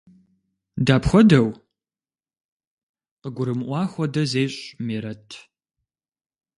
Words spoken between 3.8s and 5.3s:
хуэдэ зещӀ Мерэт.